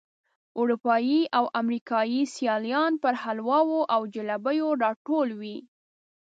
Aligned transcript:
اروپایي 0.59 1.19
او 1.37 1.45
امریکایي 1.61 2.21
سیلانیان 2.35 2.93
پر 3.01 3.13
حلواو 3.23 3.77
او 3.93 4.01
جلبیو 4.13 4.67
راټول 4.83 5.29
وي. 5.39 5.57